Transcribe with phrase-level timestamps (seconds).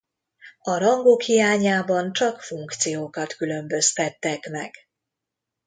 [0.61, 4.73] A rangok hiányában csak funkciókat különböztettek meg.